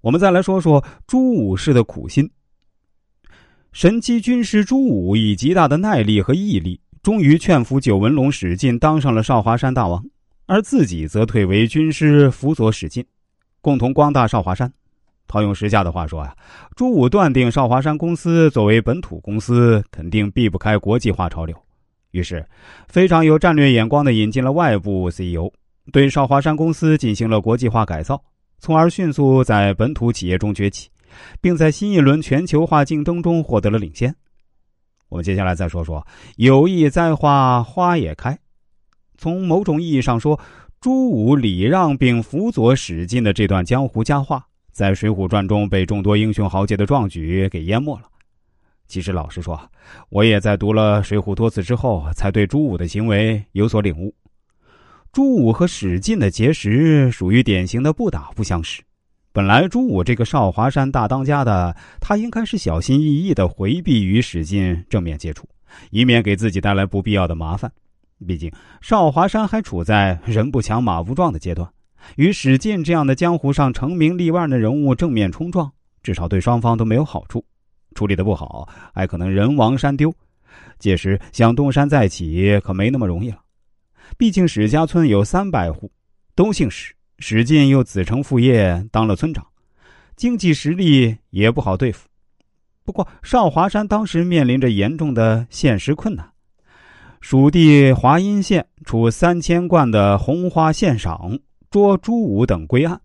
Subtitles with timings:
[0.00, 2.30] 我们再来说说朱武氏的苦心。
[3.72, 10.04] 神机军师朱武以极大的耐力和毅力，终于劝服九纹龙史进当上了少华山大王，
[10.46, 13.04] 而自己则退为军师，辅佐史进，
[13.60, 14.72] 共同光大少华山。
[15.28, 16.34] 套用时下的话说啊，
[16.74, 21.56] 朱武断定少华山公司作为本土公司，肯定避不开国际化潮流，
[22.10, 22.44] 于是
[22.88, 25.48] 非常有战略眼光的引进了外部 CEO，
[25.92, 28.20] 对少华山公司进行了国际化改造，
[28.60, 30.88] 从而迅速在本土企业中崛起。
[31.40, 34.14] 并在新一轮全球化竞争中获得了领先。
[35.08, 36.06] 我们接下来再说说
[36.38, 38.38] “有意栽花花也开”。
[39.18, 40.38] 从某种意义上说，
[40.80, 48.04] 朱武礼让并辅佐史进的这段江湖佳话，在《水浒传》中被众多英雄豪杰的壮举给淹没了。
[48.86, 49.60] 其实，老实说，
[50.10, 54.14] 我也在读了《水浒》多次之后，才对朱武的行为有所领悟。
[55.12, 58.80] 朱武和史进的结识，属于典型的不打不相识。
[59.32, 65.48] 本来朱武这个少华山大当家的，他应该是小心翼翼的回避与史进正面接触，
[65.90, 67.70] 以免给自己带来不必要的麻烦。
[68.24, 71.68] 毕竟少华山还处在人不强马不壮的阶段，
[72.14, 75.68] 与史进这样的江湖上成名立万的人物正面冲撞，
[76.04, 77.44] 至少对双方都没有好处。
[77.96, 80.14] 处理的不好，还可能人亡山丢，
[80.78, 83.38] 届时想东山再起可没那么容易了。
[84.16, 85.90] 毕竟史家村有三百户，
[86.34, 86.94] 都姓史。
[87.22, 89.46] 史进又子承父业当了村长，
[90.16, 92.08] 经济实力也不好对付。
[92.82, 96.26] 不过少华山当时面临着严重的现实困难，
[97.20, 101.38] 蜀地华阴县处三千贯的红花县赏
[101.70, 102.98] 捉朱武等归案，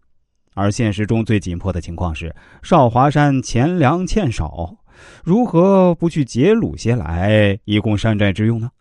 [0.54, 2.34] 而现实中最紧迫的情况是
[2.64, 4.78] 少华山钱粮欠少，
[5.26, 8.72] 如何不去劫掳些来以供山寨之用呢？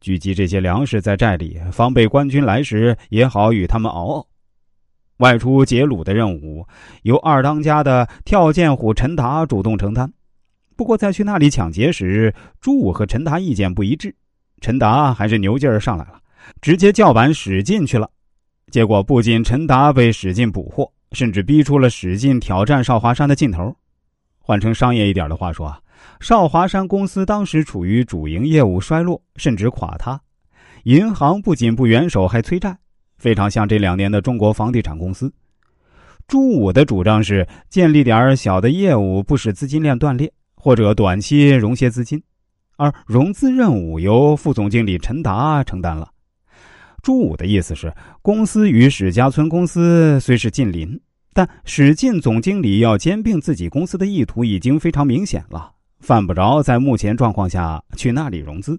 [0.00, 4.26] 聚集这些粮食在寨里，防备官军来时也好与他们熬熬。
[5.18, 6.66] 外出劫掳的任务
[7.02, 10.12] 由二当家的跳涧虎陈达主动承担，
[10.76, 14.14] 不过在去那里抢劫时，朱武和陈达意见不一致，
[14.60, 16.20] 陈达还是牛劲儿上来了，
[16.60, 18.10] 直接叫板史进去了。
[18.70, 23.74] 结果不仅陈达被史进捕获，甚至逼出了史进挑战少华山的劲头。
[24.38, 25.74] 换成商业一点的话说，
[26.20, 30.20] 少华山公司当时处于主营业务衰落甚至垮塌，
[30.84, 32.76] 银行不仅不援手，还催债。
[33.18, 35.32] 非常像这两年的中国房地产公司。
[36.28, 42.22] 朱武的主张是建立点小的业务，不使资金链断裂，或者短期融些资金，
[42.76, 46.10] 而融资任务由副总经理陈达承担了。
[47.02, 51.00] 朱武的意思是，公司与史家村公司虽是近邻，
[51.32, 58.78] 但史进总经理要兼并自己公司的意图已经非常明显了，犯不着在目前状况下去那里融资。